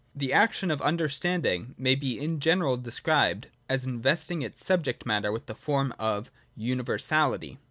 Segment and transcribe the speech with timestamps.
[0.15, 5.45] The action of Understanding may be in general described as investing its subject matter with
[5.45, 7.59] the form of universality.